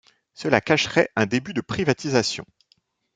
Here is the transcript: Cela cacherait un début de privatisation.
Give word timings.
Cela 0.33 0.61
cacherait 0.61 1.11
un 1.15 1.27
début 1.27 1.53
de 1.53 1.61
privatisation. 1.61 2.43